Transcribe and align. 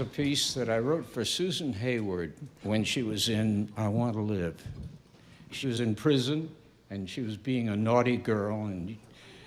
A 0.00 0.04
piece 0.04 0.54
that 0.54 0.70
I 0.70 0.78
wrote 0.78 1.06
for 1.06 1.24
Susan 1.24 1.72
Hayward 1.72 2.32
when 2.62 2.84
she 2.84 3.02
was 3.02 3.28
in 3.28 3.72
I 3.76 3.88
Want 3.88 4.14
to 4.14 4.20
Live. 4.20 4.62
She 5.50 5.66
was 5.66 5.80
in 5.80 5.96
prison 5.96 6.54
and 6.88 7.10
she 7.10 7.20
was 7.20 7.36
being 7.36 7.68
a 7.68 7.74
naughty 7.74 8.16
girl 8.16 8.66
and 8.66 8.96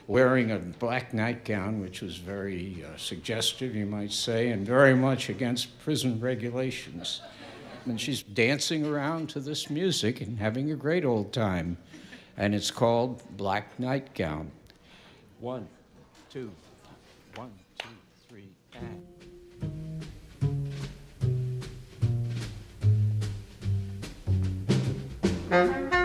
wearing 0.08 0.52
a 0.52 0.58
black 0.58 1.14
nightgown, 1.14 1.80
which 1.80 2.02
was 2.02 2.18
very 2.18 2.84
uh, 2.84 2.98
suggestive, 2.98 3.76
you 3.76 3.86
might 3.86 4.12
say, 4.12 4.50
and 4.50 4.66
very 4.66 4.94
much 4.94 5.30
against 5.30 5.80
prison 5.86 6.20
regulations. 6.20 7.22
And 7.86 8.00
she's 8.00 8.22
dancing 8.22 8.86
around 8.86 9.30
to 9.30 9.40
this 9.40 9.70
music 9.70 10.20
and 10.20 10.38
having 10.38 10.72
a 10.72 10.76
great 10.76 11.06
old 11.06 11.32
time. 11.32 11.78
And 12.36 12.54
it's 12.54 12.72
called 12.72 13.24
Black 13.38 13.80
Nightgown. 13.80 14.52
One, 15.40 15.68
two, 16.30 16.52
to 25.52 26.01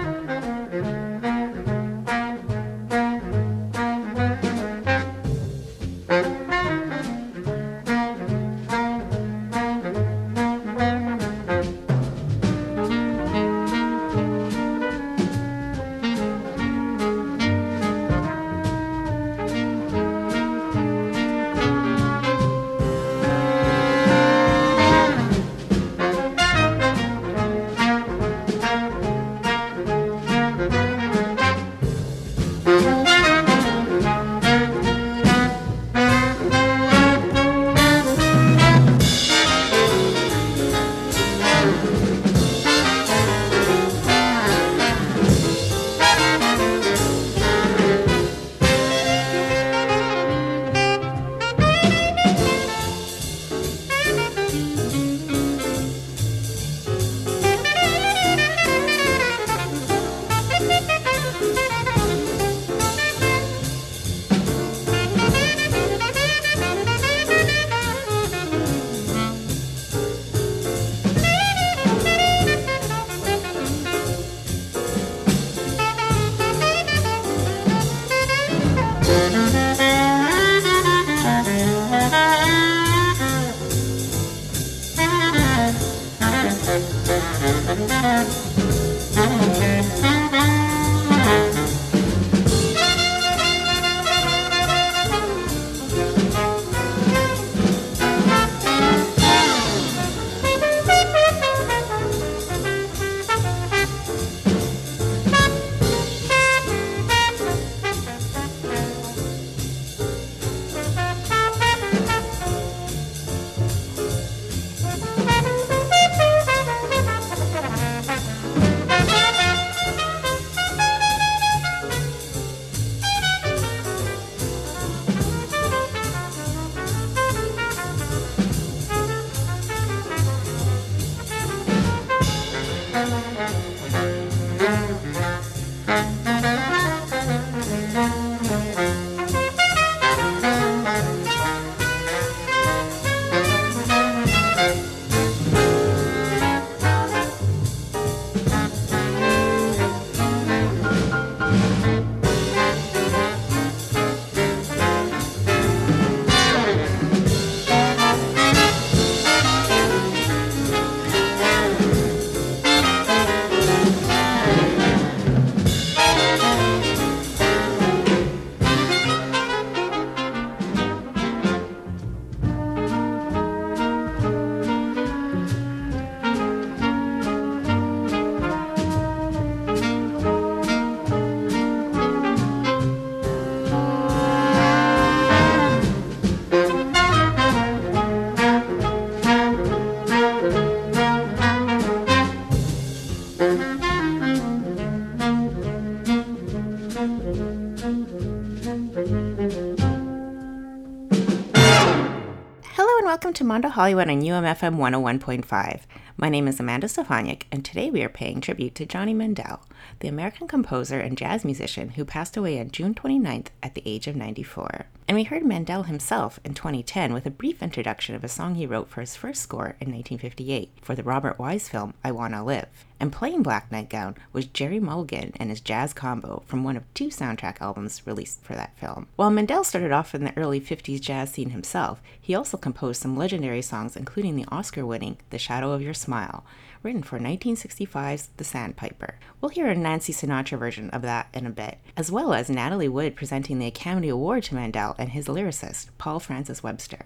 Mondo 203.46 203.68
Hollywood 203.68 204.10
on 204.10 204.22
UMFM 204.22 204.76
101.5. 204.76 205.82
My 206.16 206.28
name 206.28 206.48
is 206.48 206.58
Amanda 206.58 206.88
Stefaniak, 206.88 207.44
and 207.52 207.64
today 207.64 207.90
we 207.92 208.02
are 208.02 208.08
paying 208.08 208.40
tribute 208.40 208.74
to 208.74 208.86
Johnny 208.86 209.14
Mandel, 209.14 209.62
the 210.00 210.08
American 210.08 210.48
composer 210.48 210.98
and 210.98 211.16
jazz 211.16 211.44
musician 211.44 211.90
who 211.90 212.04
passed 212.04 212.36
away 212.36 212.58
on 212.58 212.72
June 212.72 212.92
29th 212.92 213.46
at 213.62 213.76
the 213.76 213.84
age 213.86 214.08
of 214.08 214.16
94. 214.16 214.86
And 215.08 215.14
we 215.16 215.22
heard 215.22 215.44
Mandel 215.44 215.84
himself 215.84 216.40
in 216.44 216.54
2010 216.54 217.12
with 217.12 217.26
a 217.26 217.30
brief 217.30 217.62
introduction 217.62 218.16
of 218.16 218.24
a 218.24 218.28
song 218.28 218.56
he 218.56 218.66
wrote 218.66 218.88
for 218.88 219.02
his 219.02 219.14
first 219.14 219.40
score 219.40 219.76
in 219.80 219.92
1958 219.92 220.72
for 220.82 220.96
the 220.96 221.04
Robert 221.04 221.38
Wise 221.38 221.68
film 221.68 221.94
I 222.02 222.10
Wanna 222.10 222.44
Live. 222.44 222.84
And 222.98 223.12
playing 223.12 223.44
Black 223.44 223.70
Nightgown 223.70 224.16
was 224.32 224.46
Gerry 224.46 224.80
Mulligan 224.80 225.32
and 225.36 225.50
his 225.50 225.60
jazz 225.60 225.92
combo 225.92 226.42
from 226.48 226.64
one 226.64 226.76
of 226.76 226.92
two 226.92 227.06
soundtrack 227.06 227.60
albums 227.60 228.04
released 228.04 228.42
for 228.42 228.54
that 228.54 228.76
film. 228.76 229.06
While 229.14 229.30
Mandel 229.30 229.62
started 229.62 229.92
off 229.92 230.12
in 230.12 230.24
the 230.24 230.36
early 230.36 230.60
50s 230.60 231.00
jazz 231.00 231.30
scene 231.30 231.50
himself, 231.50 232.02
he 232.20 232.34
also 232.34 232.56
composed 232.56 233.00
some 233.00 233.16
legendary 233.16 233.62
songs, 233.62 233.94
including 233.94 234.34
the 234.34 234.48
Oscar 234.48 234.84
winning 234.84 235.18
The 235.30 235.38
Shadow 235.38 235.70
of 235.70 235.82
Your 235.82 235.94
Smile, 235.94 236.44
written 236.86 237.02
for 237.02 237.18
1965's 237.18 238.28
The 238.36 238.44
Sandpiper. 238.44 239.18
We'll 239.40 239.48
hear 239.48 239.66
a 239.66 239.74
Nancy 239.74 240.12
Sinatra 240.12 240.56
version 240.56 240.88
of 240.90 241.02
that 241.02 241.26
in 241.34 241.44
a 241.44 241.50
bit, 241.50 241.78
as 241.96 242.12
well 242.12 242.32
as 242.32 242.48
Natalie 242.48 242.88
Wood 242.88 243.16
presenting 243.16 243.58
the 243.58 243.66
Academy 243.66 244.08
Award 244.08 244.44
to 244.44 244.54
Mandel 244.54 244.94
and 244.96 245.10
his 245.10 245.26
lyricist, 245.26 245.88
Paul 245.98 246.20
Francis 246.20 246.62
Webster. 246.62 247.04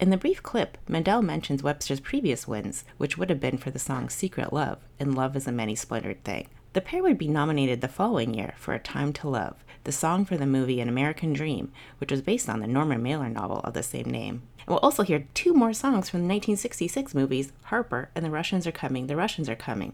In 0.00 0.10
the 0.10 0.16
brief 0.16 0.42
clip, 0.42 0.76
Mandel 0.88 1.22
mentions 1.22 1.62
Webster's 1.62 2.00
previous 2.00 2.48
wins, 2.48 2.84
which 2.96 3.16
would 3.16 3.30
have 3.30 3.38
been 3.38 3.56
for 3.56 3.70
the 3.70 3.78
song 3.78 4.08
Secret 4.08 4.52
Love 4.52 4.78
and 4.98 5.14
Love 5.14 5.36
is 5.36 5.46
a 5.46 5.52
Many 5.52 5.76
Splendored 5.76 6.24
Thing. 6.24 6.48
The 6.72 6.80
pair 6.80 7.00
would 7.00 7.18
be 7.18 7.28
nominated 7.28 7.82
the 7.82 7.88
following 7.88 8.34
year 8.34 8.54
for 8.56 8.74
A 8.74 8.80
Time 8.80 9.12
to 9.12 9.28
Love, 9.28 9.64
the 9.84 9.92
song 9.92 10.24
for 10.24 10.36
the 10.36 10.46
movie 10.46 10.80
An 10.80 10.88
American 10.88 11.32
Dream, 11.34 11.70
which 11.98 12.10
was 12.10 12.20
based 12.20 12.48
on 12.48 12.58
the 12.58 12.66
Norman 12.66 13.00
Mailer 13.00 13.28
novel 13.28 13.60
of 13.60 13.74
the 13.74 13.82
same 13.84 14.10
name. 14.10 14.42
And 14.66 14.68
we'll 14.68 14.78
also 14.78 15.02
hear 15.02 15.26
two 15.34 15.52
more 15.52 15.72
songs 15.72 16.08
from 16.08 16.20
the 16.20 16.34
1966 16.34 17.14
movies 17.14 17.52
Harper 17.64 18.10
and 18.14 18.24
The 18.24 18.30
Russians 18.30 18.66
Are 18.66 18.72
Coming, 18.72 19.06
The 19.06 19.16
Russians 19.16 19.48
Are 19.48 19.56
Coming, 19.56 19.92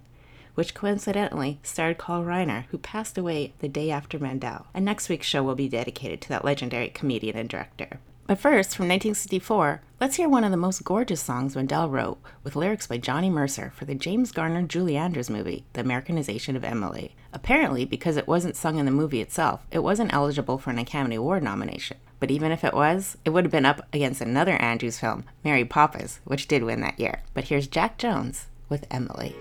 which 0.54 0.74
coincidentally 0.74 1.58
starred 1.62 1.98
Carl 1.98 2.24
Reiner, 2.24 2.64
who 2.66 2.78
passed 2.78 3.18
away 3.18 3.52
the 3.60 3.68
day 3.68 3.90
after 3.90 4.18
Mandel. 4.18 4.66
And 4.74 4.84
next 4.84 5.08
week's 5.08 5.26
show 5.26 5.42
will 5.42 5.54
be 5.54 5.68
dedicated 5.68 6.20
to 6.22 6.28
that 6.30 6.44
legendary 6.44 6.88
comedian 6.88 7.36
and 7.36 7.48
director. 7.48 8.00
But 8.26 8.40
first, 8.40 8.74
from 8.74 8.88
1964, 8.88 9.82
let's 10.00 10.16
hear 10.16 10.28
one 10.28 10.42
of 10.42 10.50
the 10.50 10.56
most 10.56 10.82
gorgeous 10.82 11.22
songs 11.22 11.54
Mandel 11.54 11.88
wrote, 11.88 12.18
with 12.42 12.56
lyrics 12.56 12.88
by 12.88 12.98
Johnny 12.98 13.30
Mercer 13.30 13.72
for 13.76 13.84
the 13.84 13.94
James 13.94 14.32
Garner 14.32 14.62
Julie 14.62 14.96
Andrews 14.96 15.30
movie, 15.30 15.64
The 15.74 15.82
Americanization 15.82 16.56
of 16.56 16.64
Emily. 16.64 17.14
Apparently, 17.32 17.84
because 17.84 18.16
it 18.16 18.26
wasn't 18.26 18.56
sung 18.56 18.78
in 18.78 18.84
the 18.84 18.90
movie 18.90 19.20
itself, 19.20 19.64
it 19.70 19.78
wasn't 19.78 20.12
eligible 20.12 20.58
for 20.58 20.70
an 20.70 20.78
Academy 20.80 21.14
Award 21.14 21.44
nomination. 21.44 21.98
But 22.18 22.32
even 22.32 22.50
if 22.50 22.64
it 22.64 22.74
was, 22.74 23.16
it 23.24 23.30
would 23.30 23.44
have 23.44 23.52
been 23.52 23.64
up 23.64 23.86
against 23.92 24.20
another 24.20 24.54
Andrews 24.54 24.98
film, 24.98 25.22
Mary 25.44 25.64
Poppins, 25.64 26.18
which 26.24 26.48
did 26.48 26.64
win 26.64 26.80
that 26.80 26.98
year. 26.98 27.22
But 27.32 27.44
here's 27.44 27.68
Jack 27.68 27.96
Jones 27.96 28.46
with 28.68 28.88
Emily. 28.90 29.36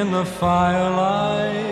In 0.00 0.10
the 0.12 0.24
firelight 0.24 1.69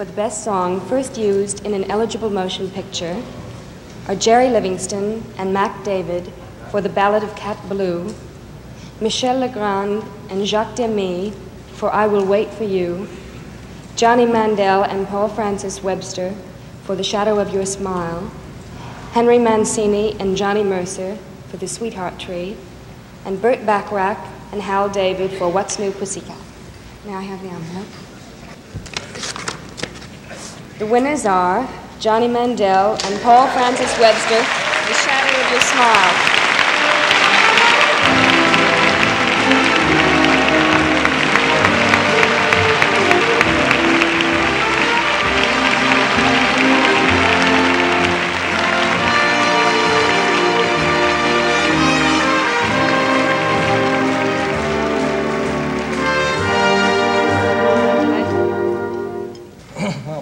for 0.00 0.06
the 0.06 0.12
Best 0.12 0.42
Song 0.42 0.80
first 0.88 1.18
used 1.18 1.66
in 1.66 1.74
an 1.74 1.84
eligible 1.90 2.30
motion 2.30 2.70
picture 2.70 3.22
are 4.08 4.14
Jerry 4.14 4.48
Livingston 4.48 5.22
and 5.36 5.52
Mack 5.52 5.84
David 5.84 6.32
for 6.70 6.80
The 6.80 6.88
Ballad 6.88 7.22
of 7.22 7.36
Cat 7.36 7.58
Ballou, 7.68 8.14
Michel 8.98 9.40
Legrand 9.40 10.02
and 10.30 10.48
Jacques 10.48 10.74
Demy 10.74 11.34
for 11.74 11.92
I 11.92 12.06
Will 12.06 12.24
Wait 12.24 12.48
for 12.48 12.64
You, 12.64 13.10
Johnny 13.94 14.24
Mandel 14.24 14.84
and 14.84 15.06
Paul 15.06 15.28
Francis 15.28 15.82
Webster 15.82 16.34
for 16.84 16.96
The 16.96 17.04
Shadow 17.04 17.38
of 17.38 17.52
Your 17.52 17.66
Smile, 17.66 18.30
Henry 19.12 19.38
Mancini 19.38 20.18
and 20.18 20.34
Johnny 20.34 20.64
Mercer 20.64 21.18
for 21.48 21.58
The 21.58 21.68
Sweetheart 21.68 22.18
Tree, 22.18 22.56
and 23.26 23.42
Burt 23.42 23.66
Bacharach 23.66 24.26
and 24.50 24.62
Hal 24.62 24.88
David 24.88 25.30
for 25.32 25.52
What's 25.52 25.78
New 25.78 25.92
Pussycat. 25.92 26.38
Now 27.04 27.18
I 27.18 27.22
have 27.24 27.42
the 27.42 27.50
envelope. 27.50 28.09
The 30.80 30.86
winners 30.86 31.26
are 31.26 31.68
Johnny 31.98 32.26
Mandel 32.26 32.96
and 33.04 33.20
Paul 33.20 33.46
Francis 33.48 33.92
Webster, 33.98 34.40
The 34.40 34.94
Shadow 34.94 35.38
of 35.38 35.52
Your 35.52 35.60
Smile. 35.60 36.29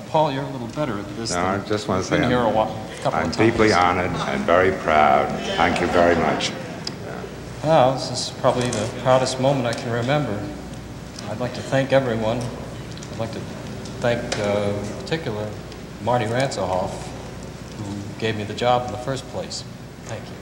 Paul, 0.09 0.33
you're 0.33 0.43
a 0.43 0.51
little 0.51 0.69
better 0.69 0.99
at 0.99 1.17
this 1.17 1.33
No, 1.33 1.41
I 1.41 1.59
just 1.59 1.87
want 1.87 2.03
to 2.03 2.09
say 2.09 2.23
I'm, 2.23 2.55
while, 2.55 2.69
a 2.69 3.03
couple 3.03 3.19
I'm 3.19 3.27
of 3.29 3.37
times. 3.37 3.51
deeply 3.51 3.73
honored 3.73 4.11
and 4.11 4.43
very 4.45 4.73
proud. 4.79 5.29
Thank 5.57 5.81
you 5.83 5.87
very 5.89 6.15
much. 6.17 6.51
Wow, 7.63 7.93
this 7.93 8.11
is 8.11 8.31
probably 8.41 8.71
the 8.71 8.89
proudest 9.03 9.39
moment 9.39 9.67
I 9.67 9.75
can 9.75 9.93
remember. 9.93 10.39
I'd 11.29 11.41
like 11.41 11.53
to 11.55 11.61
thank 11.61 11.93
everyone. 11.93 12.39
I'd 12.39 13.19
like 13.19 13.33
to 13.33 13.41
thank, 14.01 14.21
uh, 14.39 14.73
in 14.81 15.03
particular, 15.03 15.47
Marty 16.03 16.25
Ransohoff, 16.25 16.93
who 17.77 18.19
gave 18.19 18.37
me 18.37 18.45
the 18.45 18.55
job 18.55 18.87
in 18.87 18.93
the 18.93 18.99
first 18.99 19.29
place. 19.29 19.63
Thank 20.05 20.23
you. 20.25 20.38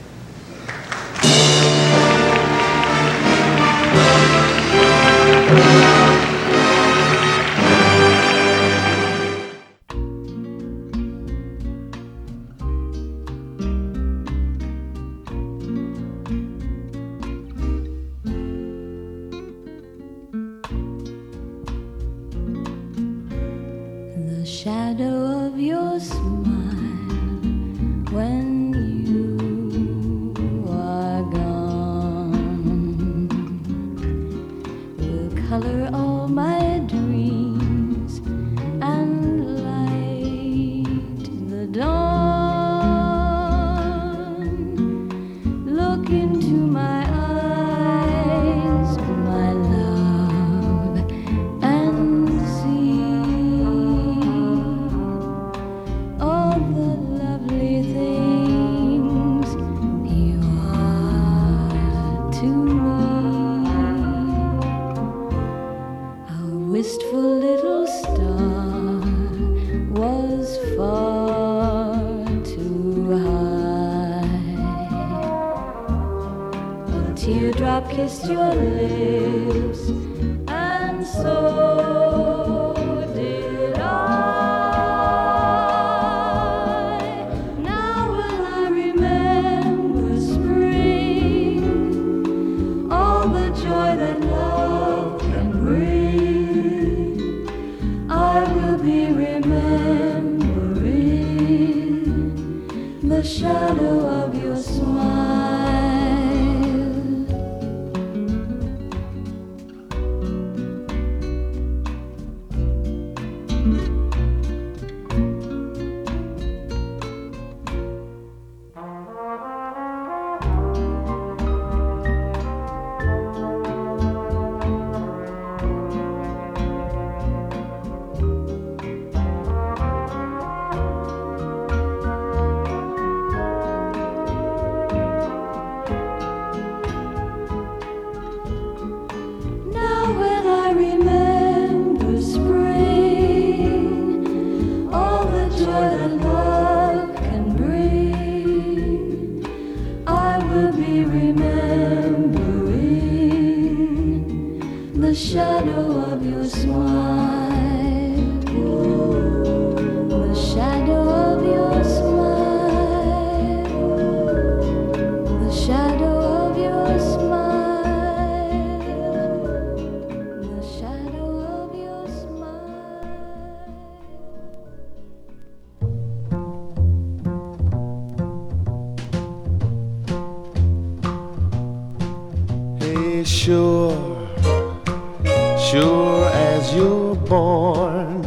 As 186.67 186.75
you're 186.75 187.15
born, 187.15 188.23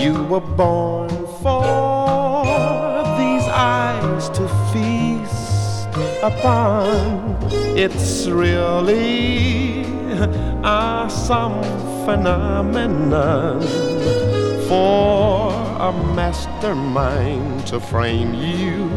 you 0.00 0.22
were 0.24 0.40
born 0.40 1.10
for 1.42 2.42
these 3.18 3.46
eyes 3.48 4.28
to 4.30 4.48
feast 4.72 5.88
upon. 6.22 7.36
It's 7.76 8.26
really 8.26 9.82
a 10.64 11.08
some 11.08 11.62
phenomenon 12.04 13.62
for 14.68 15.52
a 15.80 15.92
mastermind 16.14 17.66
to 17.68 17.80
frame 17.80 18.34
you, 18.34 18.88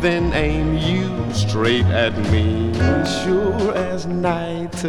then 0.00 0.32
aim 0.34 0.76
you 0.76 1.32
straight 1.32 1.86
at 1.86 2.16
me, 2.30 2.72
sure 3.22 3.74
as 3.74 4.06
night 4.06 4.84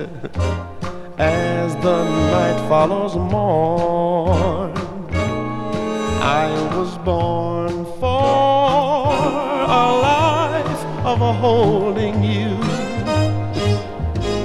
as 1.24 1.76
the 1.78 2.04
night 2.32 2.60
follows 2.68 3.16
morn. 3.16 4.74
I 6.22 6.50
was 6.76 6.98
born 7.00 7.86
for 8.02 8.34
a 9.82 9.86
life 10.12 10.84
of 11.06 11.20
holding 11.46 12.24
you. 12.24 12.58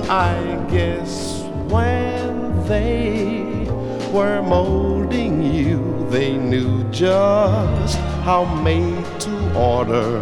I 0.09 0.37
guess 0.71 1.43
when 1.75 2.65
they 2.67 3.67
were 4.13 4.43
molding 4.43 5.43
you, 5.43 6.07
they 6.11 6.37
knew 6.37 6.85
just 6.91 7.99
how 8.27 8.45
made 8.63 9.05
to 9.21 9.35
order 9.55 10.21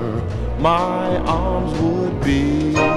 my 0.59 1.19
arms 1.19 1.73
would 1.81 2.21
be. 2.25 2.96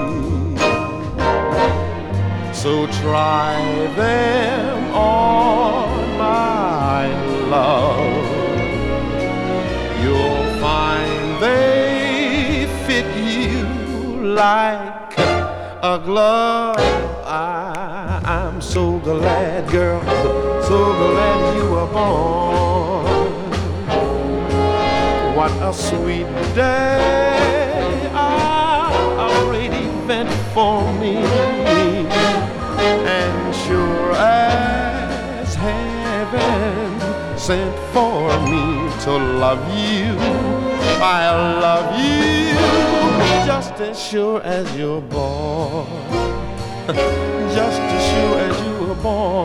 So 2.63 2.87
try 2.87 3.55
them 3.95 4.93
on, 4.93 6.17
my 6.17 7.07
love. 7.47 8.25
You'll 10.03 10.59
find 10.59 11.41
they 11.41 12.67
fit 12.85 13.05
you 13.15 13.63
like 14.33 15.17
a 15.17 16.01
glove. 16.03 16.75
I, 17.23 18.21
I'm 18.25 18.59
so 18.61 18.99
glad, 18.99 19.69
girl, 19.71 20.01
so 20.61 20.79
glad 20.97 21.55
you 21.55 21.71
were 21.71 21.87
born. 21.87 23.05
What 25.33 25.51
a 25.61 25.73
sweet 25.73 26.27
day, 26.53 28.11
ah, 28.13 28.91
a 29.29 29.45
great 29.45 29.71
event 29.71 30.29
for 30.53 30.83
me. 30.99 31.68
And 32.81 33.55
sure 33.55 34.13
as 34.15 35.55
heaven 35.55 36.99
sent 37.37 37.75
for 37.93 38.29
me 38.47 38.89
to 39.03 39.11
love 39.11 39.63
you, 39.77 40.15
I'll 41.01 41.59
love 41.59 41.99
you 41.99 42.39
just 43.45 43.73
as 43.81 44.01
sure 44.01 44.41
as 44.41 44.65
you're 44.77 45.01
born. 45.01 45.87
just 47.57 47.81
as 47.81 48.03
sure 48.11 48.39
as 48.39 48.55
you 48.65 48.87
were 48.87 48.95
born. 48.95 49.38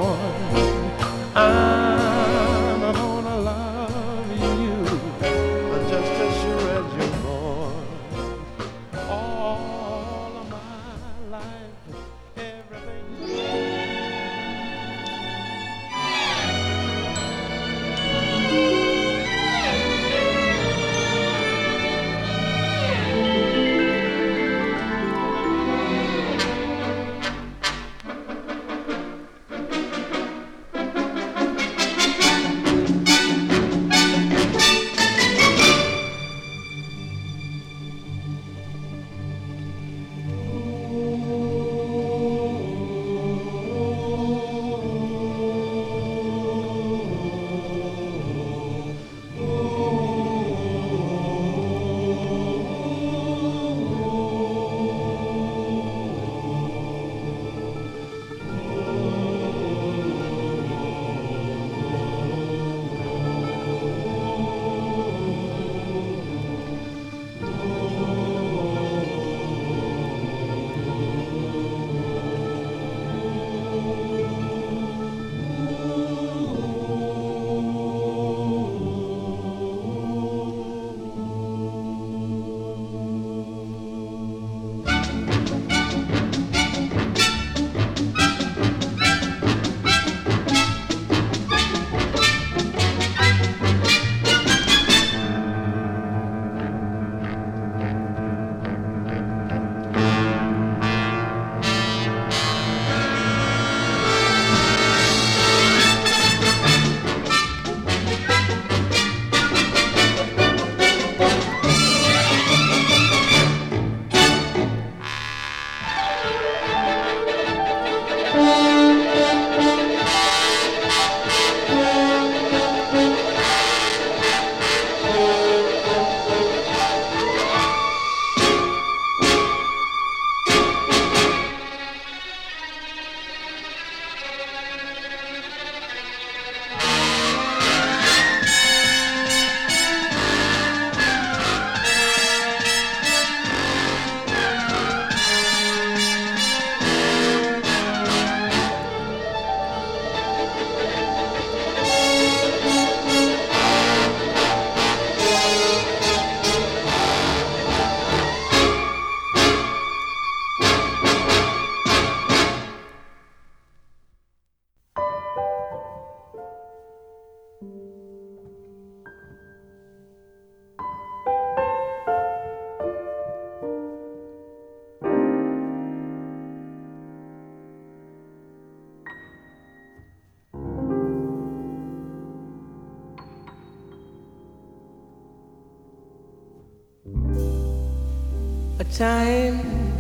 Time 188.99 189.93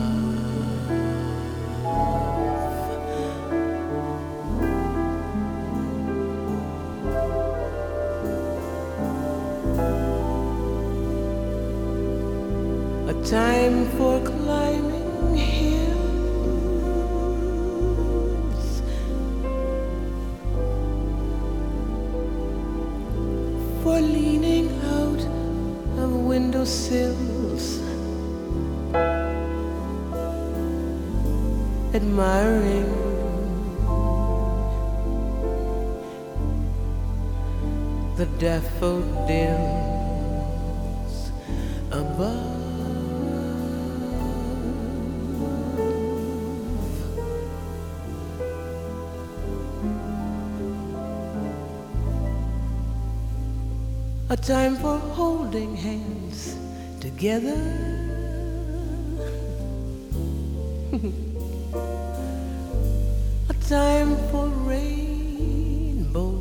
Time 13.31 13.87
for 13.90 14.19
climbing 14.25 15.37
hills, 15.37 16.03
for 23.85 24.01
leaning 24.01 24.69
out 24.83 25.23
of 26.03 26.11
windowsills, 26.12 27.79
admiring. 31.95 32.90
The 38.16 38.27
daffodils 38.40 39.71
above. 41.93 42.50
A 54.33 54.37
time 54.37 54.77
for 54.77 54.97
holding 54.97 55.75
hands 55.75 56.57
together. 57.01 57.59
A 63.51 63.55
time 63.69 64.16
for 64.31 64.47
rainbow 64.71 66.38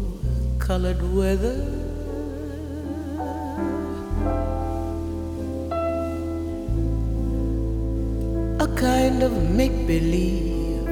colored 0.59 1.01
weather. 1.15 1.65
A 8.59 8.67
kind 8.77 9.23
of 9.23 9.49
make 9.49 9.87
believe 9.87 10.85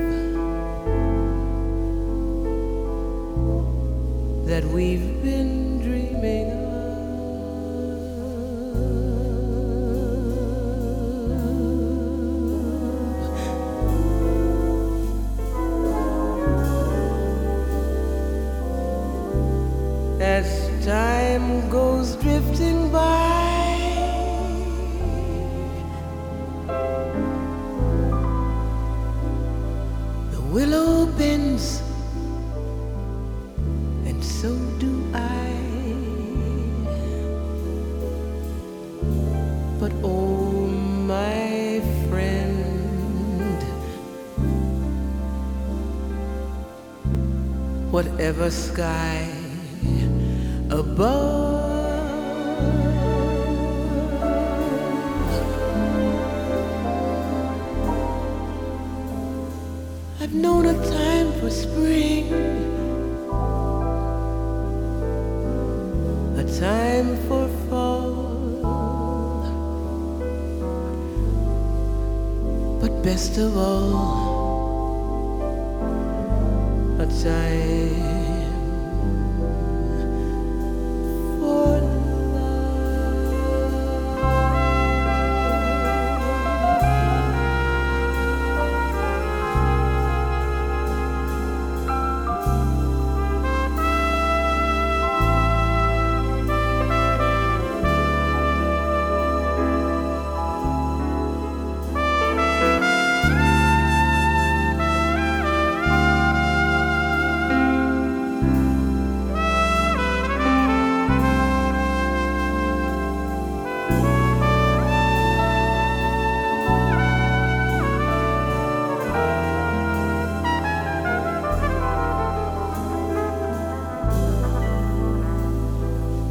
that 4.48 4.64
we've 4.74 5.22
been 5.22 5.37
As 20.38 20.70
time 20.86 21.68
goes 21.68 22.16
drifting 22.18 22.92
by. 22.92 23.82
The 30.30 30.42
willow 30.54 31.08
bends, 31.18 31.82
and 34.06 34.24
so 34.24 34.54
do 34.78 34.92
I. 35.16 35.50
But 39.80 39.92
oh, 40.04 40.68
my 41.10 41.82
friend, 42.12 43.58
whatever 47.90 48.52
sky 48.52 49.27
above. 50.78 51.58
I've 60.22 60.34
known 60.34 60.66
a 60.68 60.74
time 60.74 61.32
for 61.40 61.50
spring, 61.50 62.32
a 66.38 66.44
time 66.60 67.18
for 67.28 67.48
fall, 67.70 68.14
but 72.80 72.92
best 73.04 73.38
of 73.38 73.58
all, 73.58 74.28
a 77.00 77.06
time 77.24 78.17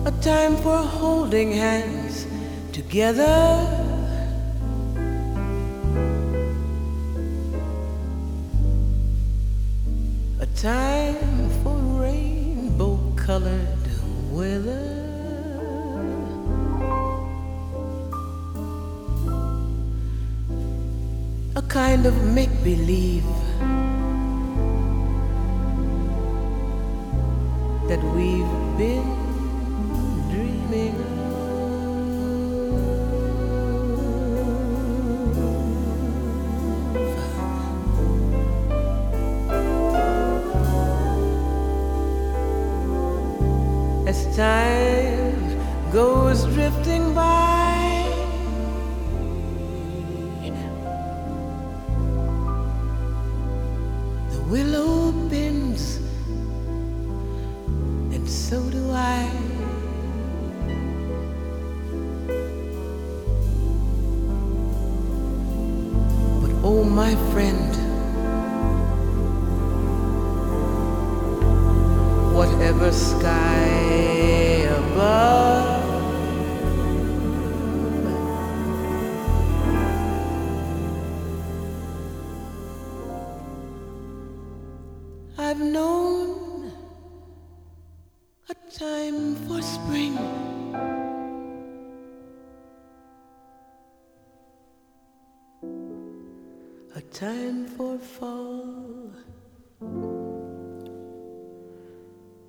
a 0.06 0.10
time 0.22 0.56
for 0.58 0.76
holding 0.76 1.50
hands 1.50 2.28
together. 2.72 3.26
A 10.38 10.46
time 10.54 11.50
for 11.60 11.76
rainbow 12.00 13.00
colored 13.16 13.86
weather. 14.30 14.86
A 21.56 21.62
kind 21.62 22.06
of 22.06 22.14
make 22.32 22.54
believe 22.62 23.26
that 27.88 28.02
we've 28.14 28.78
been 28.78 29.25
time 44.36 45.58
goes 45.90 46.44
drifting 46.52 47.14
by. 47.14 47.55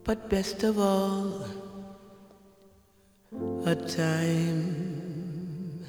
But 0.08 0.30
best 0.30 0.64
of 0.64 0.80
all, 0.80 1.44
a 3.66 3.76
time 3.76 5.86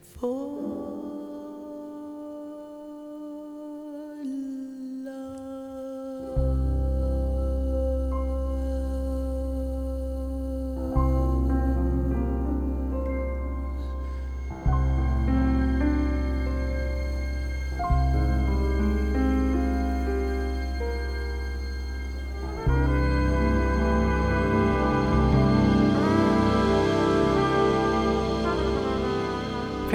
for 0.00 0.59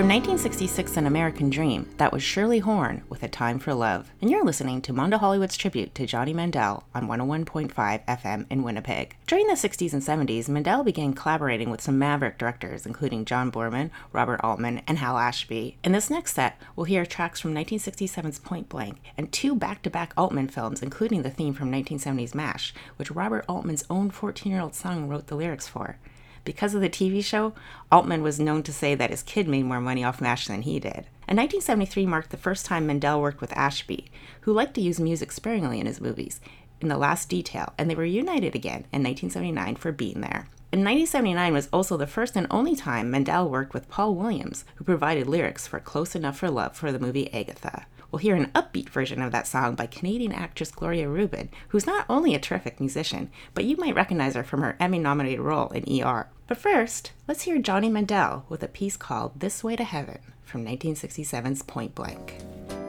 From 0.05 0.11
1966, 0.11 0.97
An 0.97 1.07
American 1.07 1.49
Dream, 1.49 1.89
that 1.97 2.13
was 2.13 2.21
Shirley 2.21 2.59
Horn 2.59 3.03
with 3.09 3.23
A 3.23 3.27
Time 3.27 3.57
for 3.57 3.73
Love. 3.73 4.11
And 4.21 4.29
you're 4.29 4.45
listening 4.45 4.79
to 4.83 4.93
Mondo 4.93 5.17
Hollywood's 5.17 5.57
tribute 5.57 5.95
to 5.95 6.05
Johnny 6.05 6.31
Mandel 6.31 6.83
on 6.93 7.07
101.5 7.07 7.73
FM 8.05 8.45
in 8.51 8.61
Winnipeg. 8.61 9.17
During 9.25 9.47
the 9.47 9.53
60s 9.53 9.93
and 9.93 10.03
70s, 10.03 10.47
Mandel 10.47 10.83
began 10.83 11.13
collaborating 11.13 11.71
with 11.71 11.81
some 11.81 11.97
maverick 11.97 12.37
directors, 12.37 12.85
including 12.85 13.25
John 13.25 13.51
Boorman, 13.51 13.89
Robert 14.13 14.41
Altman, 14.43 14.83
and 14.87 14.99
Hal 14.99 15.17
Ashby. 15.17 15.79
In 15.83 15.93
this 15.93 16.11
next 16.11 16.35
set, 16.35 16.61
we'll 16.75 16.83
hear 16.83 17.03
tracks 17.03 17.39
from 17.39 17.55
1967's 17.55 18.37
Point 18.37 18.69
Blank 18.69 18.99
and 19.17 19.31
two 19.31 19.55
back 19.55 19.81
to 19.81 19.89
back 19.89 20.13
Altman 20.15 20.49
films, 20.49 20.83
including 20.83 21.23
the 21.23 21.31
theme 21.31 21.55
from 21.55 21.71
1970's 21.71 22.35
MASH, 22.35 22.75
which 22.97 23.09
Robert 23.09 23.43
Altman's 23.49 23.85
own 23.89 24.11
14 24.11 24.51
year 24.51 24.61
old 24.61 24.75
son 24.75 25.09
wrote 25.09 25.25
the 25.25 25.35
lyrics 25.35 25.67
for. 25.67 25.97
Because 26.45 26.75
of 26.75 26.81
the 26.81 26.89
TV 26.89 27.23
show, 27.23 27.53
Altman 27.91 28.21
was 28.21 28.39
known 28.39 28.63
to 28.63 28.71
say 28.71 28.95
that 28.95 29.09
his 29.09 29.23
kid 29.23 29.47
made 29.47 29.65
more 29.65 29.81
money 29.81 30.03
off 30.03 30.21
MASH 30.21 30.47
than 30.47 30.61
he 30.61 30.79
did. 30.79 31.07
And 31.27 31.37
1973 31.39 32.05
marked 32.05 32.29
the 32.29 32.37
first 32.37 32.65
time 32.67 32.85
Mandel 32.85 33.19
worked 33.19 33.41
with 33.41 33.51
Ashby, 33.57 34.05
who 34.41 34.53
liked 34.53 34.75
to 34.75 34.81
use 34.81 34.99
music 34.99 35.31
sparingly 35.31 35.79
in 35.79 35.87
his 35.87 35.99
movies, 35.99 36.39
in 36.79 36.87
The 36.87 36.97
Last 36.97 37.29
Detail, 37.29 37.73
and 37.77 37.89
they 37.89 37.95
were 37.95 38.05
united 38.05 38.53
again 38.53 38.85
in 38.93 39.01
1979 39.01 39.75
for 39.75 39.91
Being 39.91 40.21
There. 40.21 40.47
And 40.71 40.83
1979 40.83 41.53
was 41.53 41.69
also 41.73 41.97
the 41.97 42.05
first 42.05 42.35
and 42.35 42.45
only 42.51 42.75
time 42.75 43.09
Mandel 43.09 43.49
worked 43.49 43.73
with 43.73 43.89
Paul 43.89 44.13
Williams, 44.13 44.65
who 44.75 44.83
provided 44.83 45.25
lyrics 45.25 45.67
for 45.67 45.79
Close 45.79 46.15
Enough 46.15 46.37
for 46.37 46.51
Love 46.51 46.75
for 46.75 46.91
the 46.91 46.99
movie 46.99 47.33
Agatha. 47.33 47.85
We'll 48.15 48.21
hear 48.21 48.37
an 48.37 48.51
upbeat 48.55 48.87
version 48.87 49.21
of 49.21 49.33
that 49.33 49.45
song 49.45 49.75
by 49.75 49.87
Canadian 49.87 50.31
actress 50.31 50.71
Gloria 50.71 51.09
Reuben, 51.09 51.49
who's 51.67 51.85
not 51.85 52.05
only 52.07 52.33
a 52.33 52.39
terrific 52.39 52.79
musician, 52.79 53.29
but 53.53 53.65
you 53.65 53.75
might 53.75 53.93
recognize 53.93 54.35
her 54.35 54.43
from 54.45 54.61
her 54.61 54.77
Emmy 54.79 54.99
nominated 54.99 55.41
role 55.41 55.67
in 55.71 56.01
ER. 56.01 56.29
But 56.47 56.57
first, 56.57 57.11
let's 57.27 57.41
hear 57.41 57.57
Johnny 57.57 57.89
Mandel 57.89 58.45
with 58.47 58.63
a 58.63 58.69
piece 58.69 58.95
called 58.95 59.41
This 59.41 59.65
Way 59.65 59.75
to 59.75 59.83
Heaven 59.83 60.19
from 60.45 60.65
1967's 60.65 61.63
Point 61.63 61.93
Blank. 61.93 62.84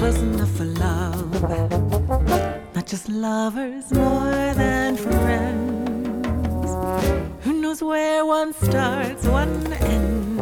Close 0.00 0.22
enough 0.22 0.50
for 0.56 0.64
love. 0.64 1.42
Not 2.74 2.86
just 2.86 3.06
lovers, 3.10 3.92
more 3.92 4.54
than 4.62 4.96
friends. 4.96 6.70
Who 7.44 7.52
knows 7.60 7.82
where 7.82 8.24
one 8.24 8.54
starts, 8.54 9.26
one 9.26 9.70
ends? 9.74 10.40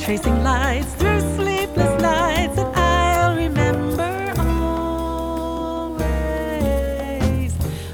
Tracing 0.00 0.44
lights 0.44 0.94
through 0.94 1.20
sleepless 1.34 2.00
nights 2.00 2.54
that 2.54 2.76
I'll 2.76 3.34
remember 3.36 4.34
always. 4.38 6.00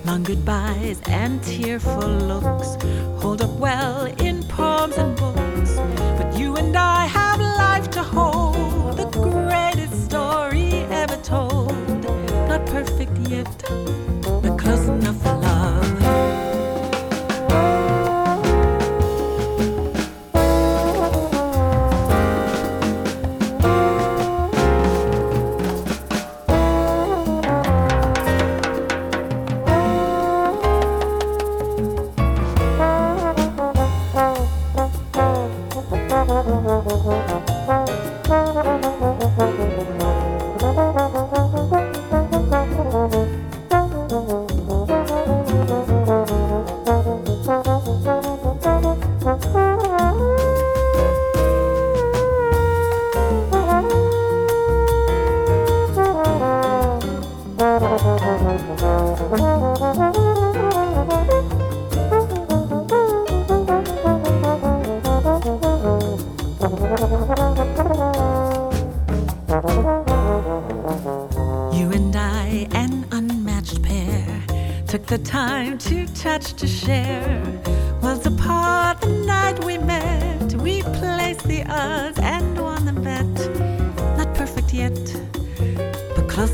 Long 0.05 0.22
goodbyes 0.24 1.01
and 1.07 1.42
tearful 1.42 2.07
looks 2.32 2.76
hold 3.22 3.40
up 3.40 3.53
well 3.53 4.05
in 4.20 4.36
perfect 12.77 13.29
yet, 13.31 14.26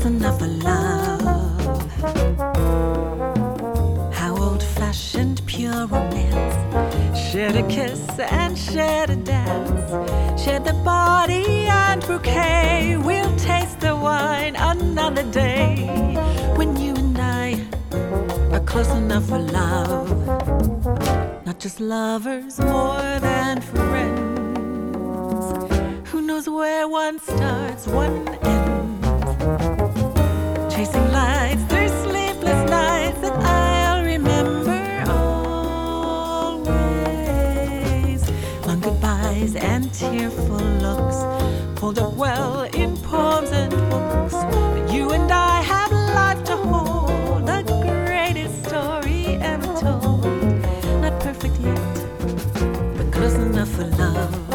enough 0.05 0.39
for 0.39 0.47
love. 0.47 1.21
How 4.13 4.35
old 4.37 4.61
fashioned 4.61 5.41
pure 5.45 5.87
romance. 5.87 7.17
Shared 7.17 7.55
a 7.55 7.67
kiss 7.67 8.01
and 8.19 8.57
shared 8.57 9.09
a 9.09 9.15
dance. 9.15 10.41
Shared 10.41 10.65
the 10.65 10.73
body 10.83 11.67
and 11.67 12.01
bouquet. 12.05 12.97
We'll 12.97 13.35
taste 13.37 13.79
the 13.79 13.95
wine 13.95 14.55
another 14.57 15.23
day. 15.31 15.87
When 16.55 16.75
you 16.77 16.95
and 16.95 17.17
I 17.17 17.65
are 18.51 18.61
close 18.61 18.89
enough 18.89 19.27
for 19.29 19.39
love. 19.39 20.09
Not 21.45 21.59
just 21.59 21.79
lovers, 21.79 22.59
more 22.59 23.19
than 23.19 23.61
friends. 23.61 24.19
Who 26.09 26.21
knows 26.21 26.49
where 26.49 26.87
one 26.87 27.19
starts, 27.19 27.87
one 27.87 28.27
ends. 28.27 28.62
Chasing 30.83 31.11
lights 31.13 31.63
through 31.69 31.87
sleepless 31.87 32.69
nights 32.69 33.19
that 33.21 33.31
I'll 33.31 34.03
remember 34.03 35.05
always. 35.09 36.69
Long 38.67 38.81
goodbyes 38.81 39.55
and 39.55 39.93
tearful 39.93 40.57
looks 40.57 41.15
hold 41.79 41.99
up 41.99 42.13
well 42.15 42.63
in 42.63 42.97
poems 42.97 43.51
and 43.51 43.71
books. 43.71 44.33
But 44.33 44.91
you 44.91 45.11
and 45.11 45.31
I 45.31 45.61
have 45.61 45.89
life 45.89 46.43
to 46.47 46.57
hold, 46.57 47.47
the 47.47 47.63
greatest 48.05 48.65
story 48.65 49.37
ever 49.37 49.73
told. 49.79 50.25
Not 51.01 51.17
perfect 51.21 51.59
yet, 51.61 51.95
but 52.97 53.09
close 53.13 53.35
enough 53.35 53.69
for 53.69 53.85
love. 53.85 54.52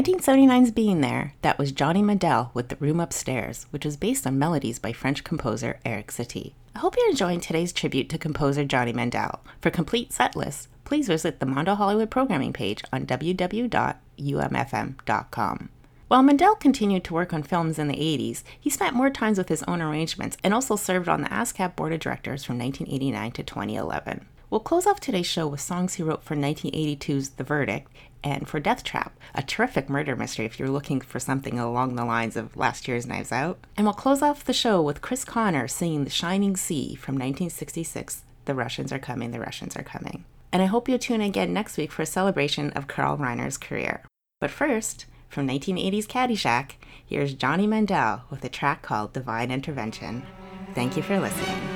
1979's 0.00 0.70
Being 0.70 1.02
There, 1.02 1.34
that 1.42 1.58
was 1.58 1.72
Johnny 1.72 2.00
Mandel 2.00 2.52
with 2.54 2.70
The 2.70 2.76
Room 2.76 3.00
Upstairs, 3.00 3.66
which 3.68 3.84
was 3.84 3.98
based 3.98 4.26
on 4.26 4.38
melodies 4.38 4.78
by 4.78 4.94
French 4.94 5.24
composer 5.24 5.78
Eric 5.84 6.06
Satie. 6.10 6.54
I 6.74 6.78
hope 6.78 6.96
you're 6.96 7.10
enjoying 7.10 7.40
today's 7.40 7.70
tribute 7.70 8.08
to 8.08 8.16
composer 8.16 8.64
Johnny 8.64 8.94
Mandel. 8.94 9.40
For 9.60 9.68
complete 9.68 10.10
set 10.14 10.34
lists, 10.34 10.68
please 10.86 11.06
visit 11.06 11.38
the 11.38 11.44
Mondo 11.44 11.74
Hollywood 11.74 12.10
programming 12.10 12.54
page 12.54 12.82
on 12.90 13.04
www.umfm.com. 13.04 13.68
While 16.08 16.22
Mandel 16.22 16.54
continued 16.54 17.04
to 17.04 17.12
work 17.12 17.34
on 17.34 17.42
films 17.42 17.78
in 17.78 17.88
the 17.88 17.94
80s, 17.94 18.42
he 18.58 18.70
spent 18.70 18.96
more 18.96 19.10
times 19.10 19.36
with 19.36 19.50
his 19.50 19.62
own 19.64 19.82
arrangements 19.82 20.38
and 20.42 20.54
also 20.54 20.76
served 20.76 21.10
on 21.10 21.20
the 21.20 21.28
ASCAP 21.28 21.76
Board 21.76 21.92
of 21.92 22.00
Directors 22.00 22.42
from 22.42 22.58
1989 22.58 23.32
to 23.32 23.42
2011. 23.42 24.24
We'll 24.50 24.60
close 24.60 24.84
off 24.84 24.98
today's 24.98 25.26
show 25.26 25.46
with 25.46 25.60
songs 25.60 25.94
he 25.94 26.02
wrote 26.02 26.24
for 26.24 26.34
1982's 26.34 27.30
The 27.30 27.44
Verdict 27.44 27.90
and 28.24 28.48
for 28.48 28.58
Death 28.58 28.82
Trap, 28.82 29.16
a 29.32 29.42
terrific 29.42 29.88
murder 29.88 30.16
mystery 30.16 30.44
if 30.44 30.58
you're 30.58 30.68
looking 30.68 31.00
for 31.00 31.20
something 31.20 31.58
along 31.58 31.94
the 31.94 32.04
lines 32.04 32.36
of 32.36 32.56
last 32.56 32.88
year's 32.88 33.06
Knives 33.06 33.30
Out. 33.30 33.64
And 33.76 33.86
we'll 33.86 33.94
close 33.94 34.22
off 34.22 34.44
the 34.44 34.52
show 34.52 34.82
with 34.82 35.00
Chris 35.00 35.24
Connor 35.24 35.68
singing 35.68 36.02
The 36.02 36.10
Shining 36.10 36.56
Sea 36.56 36.96
from 36.96 37.14
1966 37.14 38.22
The 38.46 38.54
Russians 38.54 38.92
Are 38.92 38.98
Coming, 38.98 39.30
The 39.30 39.38
Russians 39.38 39.76
Are 39.76 39.84
Coming. 39.84 40.24
And 40.52 40.60
I 40.60 40.66
hope 40.66 40.88
you'll 40.88 40.98
tune 40.98 41.20
in 41.20 41.28
again 41.28 41.52
next 41.52 41.78
week 41.78 41.92
for 41.92 42.02
a 42.02 42.06
celebration 42.06 42.70
of 42.70 42.88
Carl 42.88 43.18
Reiner's 43.18 43.56
career. 43.56 44.02
But 44.40 44.50
first, 44.50 45.06
from 45.28 45.46
1980's 45.46 46.08
Caddyshack, 46.08 46.72
here's 47.06 47.34
Johnny 47.34 47.68
Mandel 47.68 48.24
with 48.30 48.44
a 48.44 48.48
track 48.48 48.82
called 48.82 49.12
Divine 49.12 49.52
Intervention. 49.52 50.26
Thank 50.74 50.96
you 50.96 51.04
for 51.04 51.20
listening. 51.20 51.69